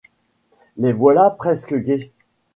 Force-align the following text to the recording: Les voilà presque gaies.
Les 0.77 0.93
voilà 0.93 1.29
presque 1.29 1.75
gaies. 1.75 2.11